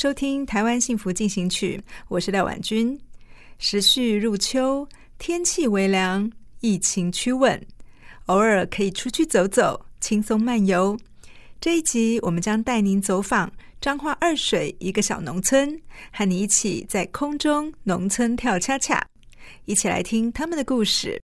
[0.00, 1.76] 收听《台湾幸福进行曲》，
[2.08, 2.98] 我是廖婉君。
[3.58, 4.88] 时序入秋，
[5.18, 6.32] 天气微凉。
[6.60, 7.62] 疫情趋稳，
[8.24, 10.98] 偶尔可以出去走走，轻松漫游。
[11.60, 15.78] 这一集我们将带您走访彰化二水一个小农村，
[16.10, 19.06] 和你一起在空中农村跳恰恰，
[19.66, 21.20] 一起来听他们的故事。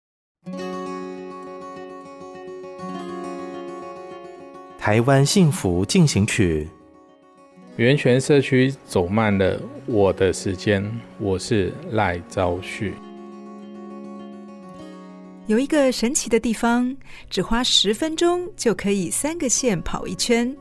[4.79, 6.67] 台湾幸福进行曲，
[7.77, 10.85] 源泉社区走慢了我的时间，
[11.19, 12.93] 我是赖昭旭。
[15.47, 16.95] 有一个神奇的地方，
[17.31, 20.55] 只花十分钟就可以三个县跑一圈。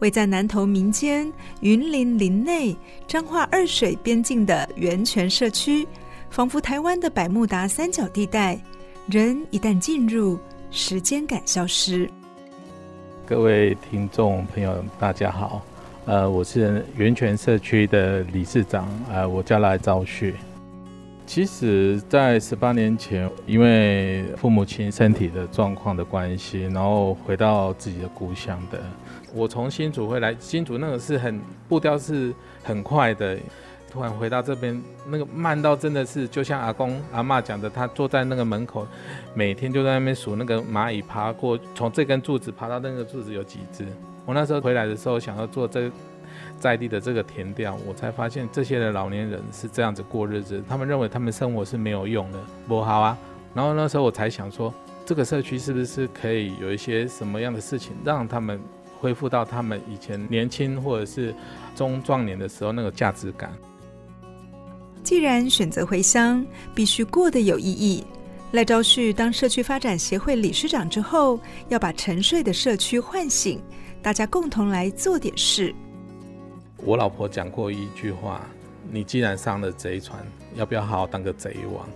[0.00, 5.86] 位在南投民间云林林内彰化二水边境的源泉社区，
[6.28, 8.60] 仿佛台湾的百慕达三角地带。
[9.06, 10.36] 人一旦进入，
[10.72, 12.10] 时间感消失。
[13.24, 15.62] 各位听众朋友，大家好，
[16.08, 20.34] 呃，我是源泉社区的理事长，呃，我叫赖昭旭。
[21.26, 28.80] 其实，在十八年前，因为父母亲身体的状况的关系，然后回到自己的故乡的。
[29.34, 32.32] 我从新竹回来，新竹那个是很步调是
[32.64, 33.36] 很快的，
[33.90, 38.86] 突然回到这边，那个慢到真的是就像阿公阿嬷讲的，他坐在那个门口，
[39.34, 43.86] 每天就在那边数那个蚂蚁爬过，从这根柱子爬到那个柱子有几只。
[44.28, 45.90] 我那时候回来的时候，想要做这。
[46.58, 50.62] 在地的这个田调，我才发现这些的老年人是这样子过日子。
[50.68, 53.16] 他们认为他们生活是没有用的，不好啊。
[53.54, 54.74] 然后那时候我才想说，
[55.06, 58.60] 这个社区是不是可以有一些什么样的事情，让他们
[58.98, 61.32] 恢复到他们以前年轻或者是
[61.76, 63.52] 中壮年的时候那个价值感。
[65.04, 66.44] 既然选择回乡，
[66.74, 68.04] 必须过得有意义。
[68.52, 71.38] 赖昭旭当社区发展协会理事长之后，
[71.68, 73.60] 要把沉睡的社区唤醒，
[74.00, 75.74] 大家共同来做点事。
[76.78, 78.40] 我老婆讲过一句话
[78.90, 80.18] ：“你既然上了贼船，
[80.54, 81.86] 要不要好好当个贼王？”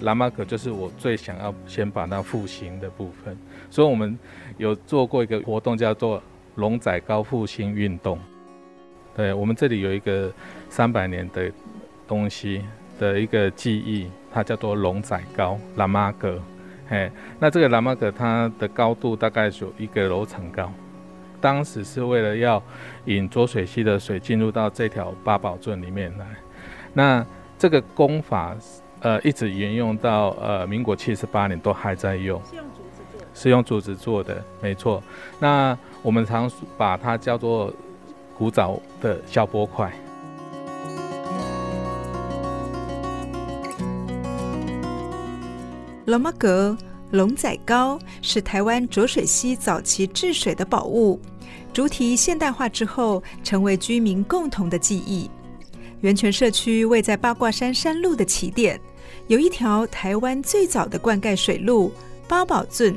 [0.00, 3.38] 拉玛戈就是我最想要先把它复兴的部分，
[3.70, 4.18] 所以我们
[4.58, 6.20] 有做过一个活动，叫做
[6.56, 8.18] “龙仔高复兴运动”。
[9.14, 10.32] 对，我们这里有一个
[10.68, 11.48] 三百年的
[12.08, 12.64] 东西
[12.98, 16.40] 的一个记忆，它叫做龙仔糕拉玛格。
[16.88, 20.70] 嘿，那这个拉玛格它的高度大概有一个楼层高。
[21.40, 22.62] 当时是为了要
[23.06, 26.26] 引浊水溪的水进入到这条八宝圳里面来，
[26.92, 27.26] 那
[27.58, 28.54] 这个工法
[29.00, 35.02] 呃一直沿用到呃民国七十八年都还在用，是用竹子做，是用竹子做的，没错。
[35.40, 36.48] 那我们常
[36.78, 37.72] 把它叫做
[38.38, 39.92] 古早的消波块。
[46.12, 46.76] 拉玛戈
[47.12, 51.18] 龙仔糕是台湾浊水溪早期治水的宝物。
[51.72, 55.30] 主体现代化之后，成为居民共同的记忆。
[56.02, 58.78] 源泉社区位在八卦山山路的起点，
[59.26, 61.90] 有一条台湾最早的灌溉水路——
[62.28, 62.94] 八宝圳。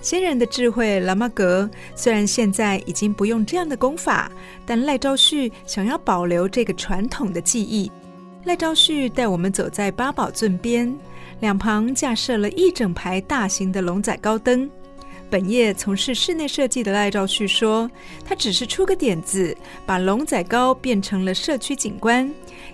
[0.00, 4.32] 先人的智慧，拉玛戈虽然现在已经不用这样的功法，
[4.64, 7.92] 但赖昭旭想要保留这个传统的记忆。
[8.44, 10.90] 赖昭旭带我们走在八宝圳边，
[11.40, 14.70] 两旁架设了一整排大型的龙仔糕灯。
[15.28, 17.88] 本业从事室内设计的赖兆旭说
[18.26, 19.56] ：“他只是出个点子，
[19.86, 22.28] 把龙仔糕变成了社区景观，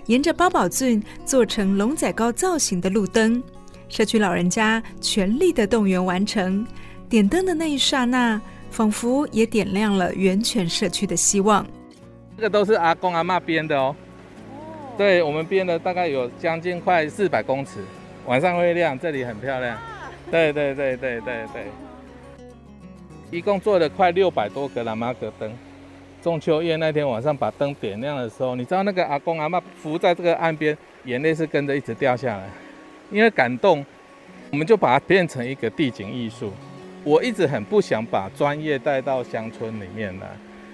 [0.07, 3.41] 沿着八宝圳做成龙仔糕造型的路灯。
[3.89, 6.65] 社区老人家全力的动员完成。
[7.07, 11.65] 点灯的那一刹那，仿佛也点亮了源泉社区的希望。
[12.35, 13.95] 这个都是阿公阿妈编的哦。
[14.97, 17.83] 对，我们编了大概有将近快四百公尺，
[18.27, 19.77] 晚上会亮，这里很漂亮。
[20.29, 21.63] 对对对对对对。”
[23.31, 25.51] 一共做了快六百多个喇嘛格灯，
[26.21, 32.49] 中秋夜那天晚上把灯点亮的时候，你知道那个阿公阿嬷浮在这个岸边，眼泪是跟着一直掉下来，
[33.11, 33.85] 因为感动，
[34.49, 36.53] 我们就把它变成一个地景艺术。
[37.03, 40.27] 我一直很不想把专业带到乡村里面来，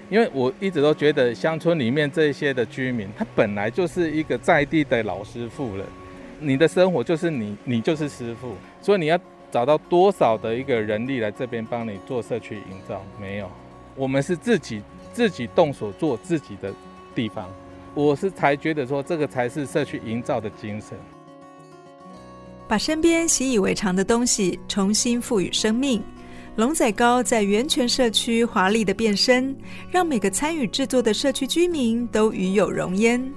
[0.08, 5.84] 因为我一直都觉得乡村里面这些的居民，他本来就是一个在地的老师傅了。
[6.40, 9.18] 你的生活就是你，你就是师傅，所以你要
[9.50, 13.02] 找到多少的一个人力来这边帮你做社区营造？
[13.20, 13.50] 没有，
[13.94, 14.82] 我们是自己
[15.12, 16.72] 自己动手做自己的
[17.14, 17.48] 地方。
[17.94, 20.98] 我是才觉得说，这个才是社区营造的精神。
[22.66, 26.02] 把身边习以为常的东西重新赋予生命。
[26.56, 29.56] 龙仔糕在源泉社区华丽的变身，
[29.90, 33.32] 让每个参与制作的社区居民都与有荣焉。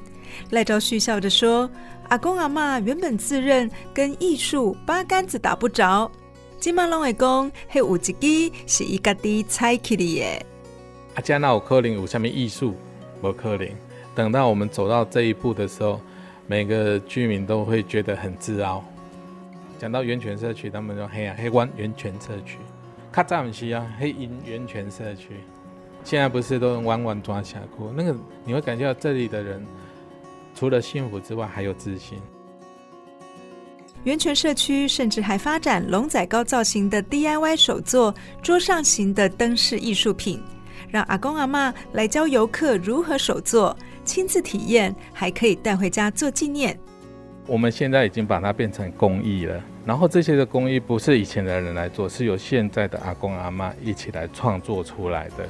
[0.52, 1.70] 赖昭旭笑着说。
[2.10, 6.10] 阿公阿妈原本自认跟艺术八竿子打不着，
[6.58, 10.46] 今麦拢会讲，嘿有一支是伊家己采起的耶。
[11.16, 12.76] 阿家那有可能有啥物艺术？
[13.22, 13.68] 无可能。
[14.16, 16.00] 等到我们走到这一步的时候，
[16.46, 18.82] 每个居民都会觉得很自傲。
[19.78, 22.58] 讲到源泉社区，他们说嘿啊，嘿湾源泉社区，
[23.12, 25.32] 较早不是啊，黑因源泉社区，
[26.06, 27.92] 现在不是都弯弯抓峡谷？
[27.92, 29.62] 那个你会感觉到这里的人。
[30.58, 32.18] 除了幸福之外，还有自信。
[34.04, 38.12] 源泉社区甚至还发展龙仔糕造型的 DIY 手作
[38.42, 40.42] 桌上型的灯饰艺术品，
[40.90, 46.76] 让阿公阿妈来教游客如何手作，亲自体验，还可以带回家做纪念。
[47.46, 55.48] 我们现在已经把它变成工艺了，然后这些的工艺不是以前的人来做，是由现在的阿公阿妈一起来创作出来的。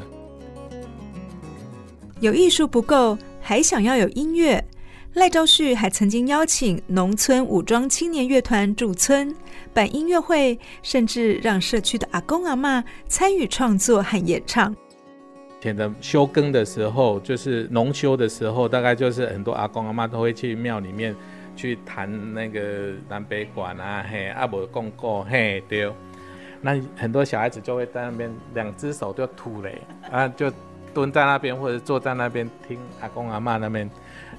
[2.19, 4.62] 有艺术不够，还想要有音乐。
[5.18, 9.36] 赖昭旭还曾经邀请农村武装青年乐团驻村
[9.74, 14.72] 办音乐会，甚至让社区的阿公阿妈参与创作和演唱。
[15.60, 21.16] 以前的休耕的时候，就是农休的时候，大概就是很多阿公阿妈都会去庙里面
[21.56, 25.92] 去弹那个南北管啊，嘿，阿伯公过，嘿，对。
[26.62, 29.81] 那很多小孩子就会在那边两只手都吐嘞，
[30.12, 30.52] 啊，就
[30.94, 33.89] 蹲在那边或者坐在那边听阿公阿嬷那边。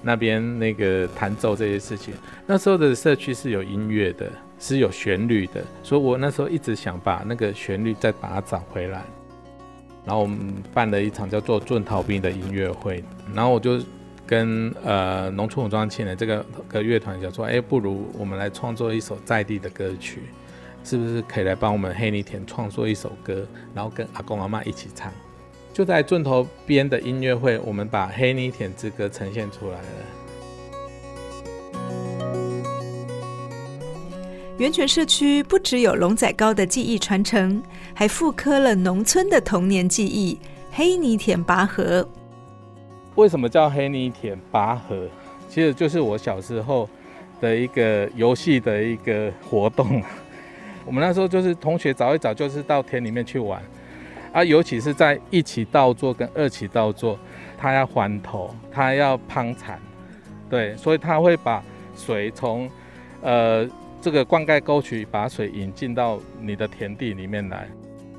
[0.00, 2.14] 那边那个弹奏这些事情，
[2.46, 9.02] 那时候的社区是有音乐的，是有旋律的，所以我那时候一直想把那个旋律再把它找回来。
[10.06, 13.02] 然后我们办了一场叫做“俊逃兵”的音乐会，
[13.34, 13.80] 然后我就
[14.24, 20.22] 跟呃农村武装青年这个个乐团讲说，哎，不如我们来创作一首在地的歌曲，
[20.84, 23.44] 是不是可以来帮我们黑泥田创作一首歌，
[23.74, 25.12] 然后跟阿公阿嬷一起唱。
[25.78, 29.84] 就在圳头边的音乐会，我们把《黑泥田之歌》呈现出来了。
[34.58, 37.62] 源泉社区不只有龙仔糕的技艺传承，
[37.94, 40.36] 还复刻了农村的童年记忆——
[40.74, 42.04] 黑泥田拔河。
[43.14, 45.06] 为什么叫黑泥田拔河？
[45.48, 46.90] 其实就是我小时候
[47.40, 50.02] 的一个游戏的一个活动。
[50.84, 53.62] 我们那时候就是同学找一找，就是到田里面去玩。
[54.32, 57.18] 啊，尤其是在一起稻作跟二起稻作，
[57.56, 59.80] 他要还头，他要攀产，
[60.50, 61.62] 对，所以他会把
[61.96, 62.70] 水从
[63.22, 63.68] 呃
[64.00, 67.66] 这个灌溉沟渠把水引进到你的田地里面来。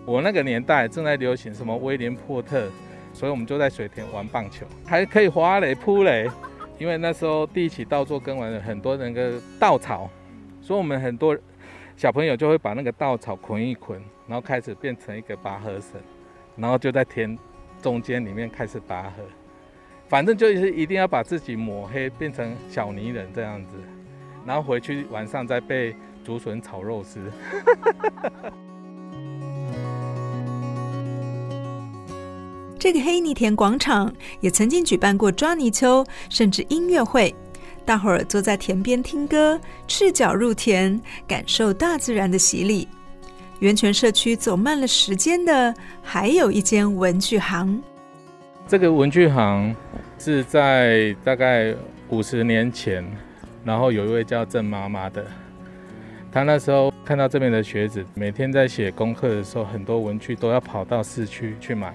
[0.06, 2.68] 我那个年代正在流行什么威廉波特，
[3.14, 6.28] 所以我们就在水田玩棒球，还可以滑垒扑垒，
[6.80, 10.10] 因为那时候第一起稻作耕完了，很多那个稻草，
[10.60, 11.38] 所以我们很多
[12.00, 14.02] 小朋友就会把那个稻草捆一捆。
[14.26, 16.00] 然后开始变成一个拔河绳，
[16.56, 17.36] 然后就在田
[17.82, 19.24] 中间里面开始拔河，
[20.08, 23.72] 反正就是一定要把自己抹黑，变成小泥人这样子，
[24.46, 27.20] 然后回去晚上再被竹笋炒肉丝。
[32.78, 37.34] 这个黑泥田广场也曾经举办过抓泥鳅，甚至音乐会，
[37.86, 42.88] 大伙儿坐在田边听歌，赤脚入田，感受大自然的洗礼。
[43.60, 47.82] 源泉社区走慢了时间的，还有一间文具行。
[48.68, 49.76] 这个文具行
[50.18, 51.76] 是在大概
[52.10, 53.04] 五十年前，
[53.64, 55.26] 然后有一位叫郑妈妈的，
[56.32, 61.94] 她那时候看到这边的学子每天在写功课的时候，很多文具都要跑到市区去买，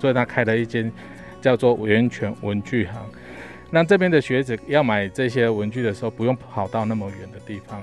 [0.00, 0.90] 所以她开了一间
[1.40, 2.94] 叫做源泉文具行。
[3.74, 7.82] 那这边的学子要买这些文具的时候，不用跑到那么远的地方。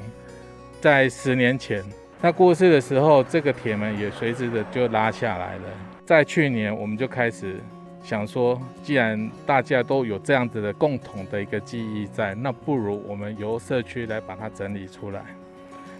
[0.79, 1.83] 在十年前。
[2.21, 5.63] 那过世的时候，这个铁门也随之的就拉下来了。
[6.05, 7.57] 在去年，我们就开始
[8.01, 15.21] 想说，既然大家都有这样子的共同的一个记忆在，那不如我们由社区来把它整理出来，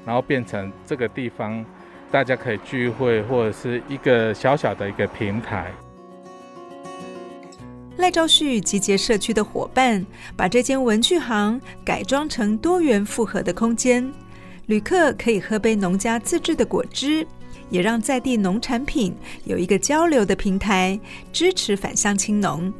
[0.05, 1.65] 然后变成这个地方
[2.09, 5.69] 大家可以聚会，或者是一个小小的一个平台。
[7.97, 10.03] 赖昭旭集结社区的伙伴，
[10.35, 14.11] 把这间文具行改装成多元复合的空间。
[14.67, 17.27] 旅客可以喝杯农家自制的果汁，
[17.69, 20.99] 也让在地农产品有一个交流的平台，
[21.33, 22.73] 支持返乡青农。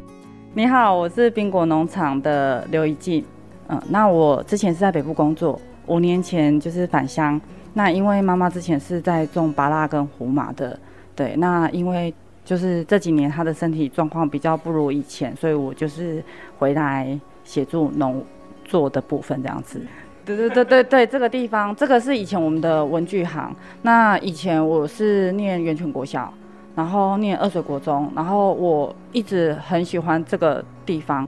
[0.53, 3.24] 你好，我是宾果农场的刘怡静。
[3.68, 7.39] 嗯，那我之前是在北部工作，五年前就是返乡。
[7.74, 10.80] 那因为妈妈之前是在种芭乐跟胡麻的，
[11.15, 11.36] 对。
[11.38, 16.24] 那因为就是这几年他的身体状况比较不如以前，所以我就是
[16.57, 18.24] 回来协助农
[18.65, 19.81] 作的部分这样子。
[20.24, 23.55] 对对对对对，这个地方，这个是以前我们的文具行。
[23.81, 26.31] 那以前我是念源泉国小，
[26.75, 31.27] 然后念二水国中，然后我一直很喜欢这个地方。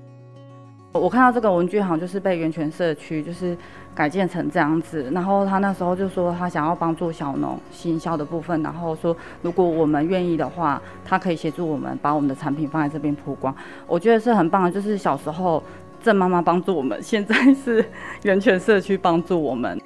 [0.93, 3.57] 我看到这个文具行就是被源泉社区就是
[3.95, 13.53] 改建成这样子，然后他那时候就说他想要帮助小农行销的部分，然后说如果我们愿意的话，他可以协助我们把我们的产品放在这边曝光。
[13.87, 15.61] 我觉得是很棒的，就是小时候
[16.01, 17.83] 郑妈妈帮助我们，现在是
[18.21, 19.81] 源泉社区帮助我们。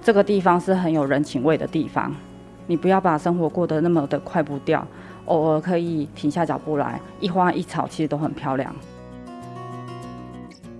[0.00, 2.14] 这个地方是很有人情味的地方，
[2.66, 4.86] 你不要把生活过得那么的快步调，
[5.26, 8.74] 偶尔可以停下脚步来，一花一草其实都很漂亮。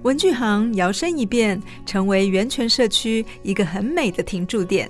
[0.03, 4.89] 文具行摇身一变，成为源泉社区一个很美的停驻点。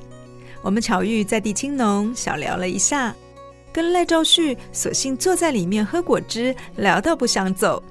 [0.62, 3.14] 我们巧遇在地青农，小聊了一下，
[3.72, 7.82] 跟赖昭旭索性坐在里面喝果汁，聊到不想走。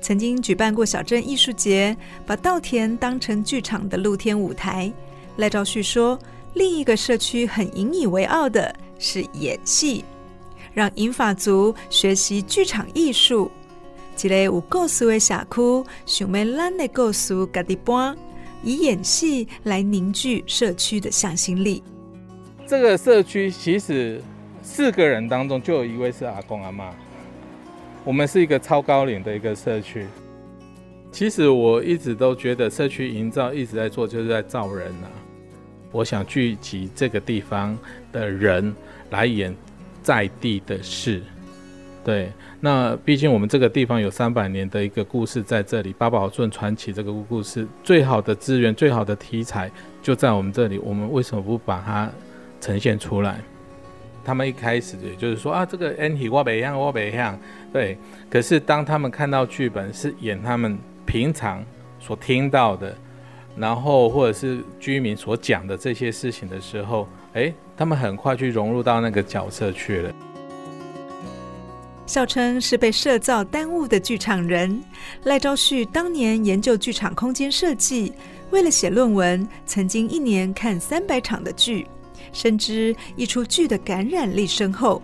[0.00, 1.94] 曾经举办过小镇艺术节，
[2.24, 4.90] 把稻田当成剧场的露天舞台。
[5.36, 6.18] 赖昭旭说，
[6.54, 10.04] 另一个社区很引以为傲的是演戏，
[10.72, 13.50] 让银发族学习剧场艺术。
[14.26, 18.16] 一个有故事的社区，想要咱的故事家己搬，
[18.62, 21.82] 以演戏来凝聚社区的向心力。
[22.66, 24.20] 这个社区其实
[24.62, 26.94] 四个人当中就有一位是阿公阿妈。
[28.04, 30.06] 我们是一个超高龄的一个社区。
[31.12, 35.08] 其实我一直都觉得社区营造一直在做，就是在造人、啊。
[35.92, 37.76] 我想聚集这个地方
[38.12, 38.74] 的人
[39.10, 39.54] 来演
[40.02, 41.22] 在地的事。
[42.02, 52.10] 对，那毕竟我们这个地方有三百年的一个故事在这里，八宝顺传奇这个故事，最好的资源、最好的题材就在我们这里，我们为什么不把它
[52.58, 53.38] 呈现出来？
[54.24, 57.38] 他们一开始也就是说 啊，这个演戏我不像，我不像，
[57.72, 57.98] 对。
[58.30, 61.62] 可是当他们看到剧本是演他们平常
[61.98, 62.96] 所听到的，
[63.56, 70.12] 然后或者是居民所讲的这些事情的时候，诶，他们很快去融入到那个角色去了。
[72.10, 74.82] 笑称是被社造耽误的剧场人。
[75.22, 78.12] 赖昭旭当年研究剧场空间设计，
[78.50, 81.86] 为了写论文，曾经一年看三百场的剧，
[82.32, 85.00] 深知一出剧的感染力深厚。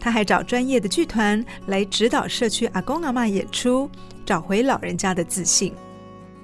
[0.00, 3.88] 他还找专业的剧团来指导社区阿公阿妈演出，
[4.26, 5.72] 找回老人家的自信。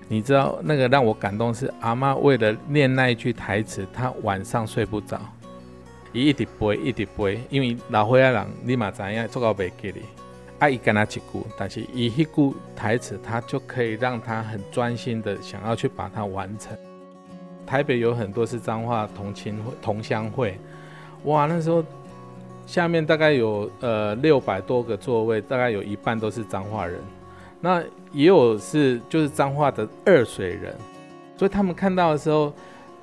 [0.06, 5.20] 你知道那个让我感动是阿妈为了念那一句台词，她晚上睡不着。
[6.14, 10.00] 伊一直背，一直背，因为老岁仔人你嘛知影，做到袂记哩。
[10.60, 11.20] 啊，伊干那一句，
[11.58, 16.78] 但是伊迄句台词，他就可以让他很专心的想要去把它完成。
[17.66, 20.56] 台北有很多是彰化同亲会、同乡会，
[21.24, 21.84] 哇，那时候
[22.64, 27.00] 下面大概有呃六百多个座位，大概有一半都是彰化人，
[27.60, 30.72] 那也有是就是彰化的二水人，
[31.36, 32.52] 所以他们看到的时候，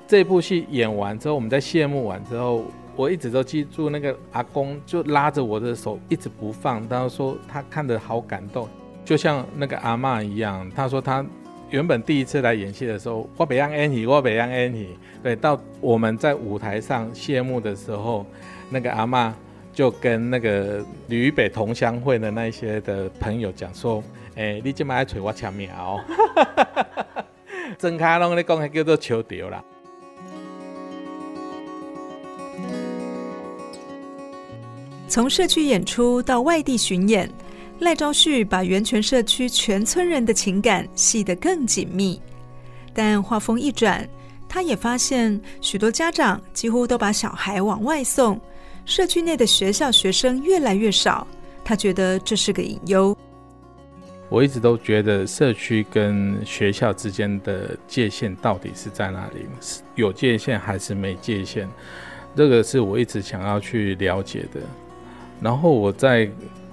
[0.08, 2.64] 这部戏演完之后，我们在谢幕完之后。
[2.94, 6.86] 我一直都记住那个阿公，就拉着我的手一直不放。
[6.88, 8.68] 他说他看得好感动，
[9.04, 10.70] 就像那个阿嬷一样。
[10.74, 11.24] 他说他
[11.70, 14.88] 原本第一次来演戏的时候，我不让演戏，我不让演戏。
[15.22, 18.26] 对，到我们在舞台上谢幕的时候，
[18.68, 19.32] 那个阿嬷
[19.72, 24.04] 就跟那个旅北同乡会的那些的朋友讲说
[24.36, 25.98] ：“哎、你今麦来找我签名哦。
[27.78, 29.64] ”真卡拢咧讲，叫做求掉啦。
[35.12, 37.30] 从社区演出到外地巡演，
[37.80, 42.18] 赖昭旭把源泉社区全村人的情感系得更紧密。
[42.94, 44.08] 但话锋一转，
[44.48, 48.40] 他也发现许多家长几乎都把小孩往外送，
[48.86, 51.26] 社区内的学校学生越来越少。
[51.62, 53.14] 他觉得这是个隐忧。
[54.30, 59.44] 我一直都觉得社区跟学校之间的界限到底是在哪里？
[59.60, 61.68] 是有界限还是没界限？
[62.34, 64.60] 这个是我一直想要去了解的。
[65.42, 66.30] 然后我在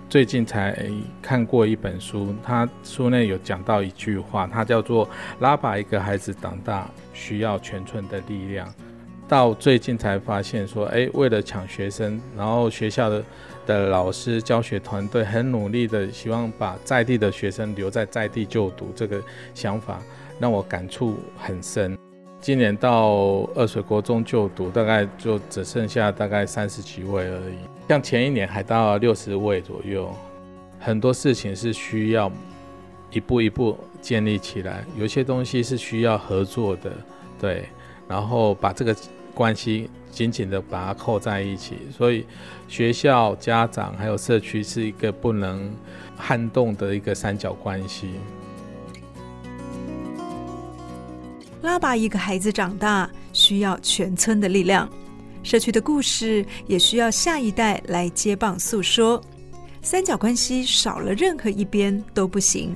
[0.08, 0.78] 最近才
[1.24, 5.10] 看过一本书，他书内有讲到一句话，它叫做
[5.42, 8.72] “拉拔一个孩子长大，需要全村的力量”。
[9.28, 13.24] 到最近才发现说，哎，为了抢学生，然后学校的
[13.66, 19.22] 的老师、教学团队很努力的希望把在地的学生留在在地就读，这个
[19.54, 20.00] 想法
[20.40, 21.98] 让我感触很深。
[22.42, 27.56] 今年到二水国中就读，大概就只剩下大概三十几位而已。
[27.88, 30.12] 像前一年还到六十位左右。
[30.82, 32.32] 很多事情是需要
[33.12, 36.90] 一步一步建立起来，有些东西是需要合作的，
[37.38, 37.66] 对，
[38.08, 38.96] 然后把这个
[39.34, 41.80] 关系紧紧的把它扣在一起。
[41.92, 42.26] 所以
[42.70, 45.70] 学校、家长还有社区是一个不能
[46.16, 48.12] 撼动的一个三角关系。
[51.62, 54.90] 拉拔一个孩子长大，需要全村的力量，
[55.44, 59.22] 社区的故事也需要下一代来接棒诉说。
[59.82, 62.76] 三角关系少了任何一边都不行。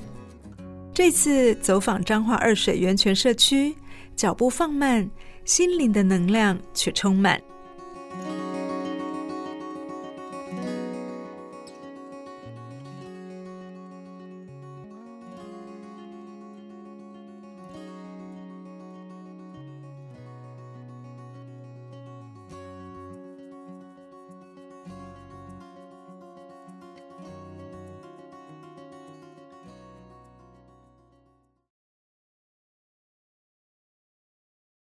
[0.92, 3.74] 这次走访彰化二水源泉社区，
[4.14, 5.08] 脚步放慢，
[5.44, 7.40] 心灵的能量却充满。